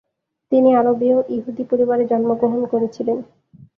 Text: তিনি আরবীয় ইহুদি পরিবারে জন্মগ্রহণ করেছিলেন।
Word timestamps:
তিনি 0.51 0.69
আরবীয় 0.75 1.17
ইহুদি 1.35 1.63
পরিবারে 1.71 2.03
জন্মগ্রহণ 2.11 2.61
করেছিলেন। 2.65 3.17